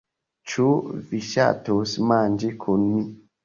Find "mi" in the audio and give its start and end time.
2.91-3.09